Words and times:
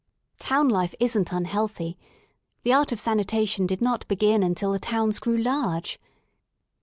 Town 0.39 0.67
life 0.67 0.95
isn't 0.99 1.31
unhealthy: 1.31 1.95
the 2.63 2.73
art 2.73 2.91
of 2.91 2.99
sanitation 2.99 3.67
did 3.67 3.83
not 3.83 4.07
begin 4.07 4.41
until 4.41 4.71
the 4.71 4.79
towns 4.79 5.19
grew 5.19 5.37
large. 5.37 5.99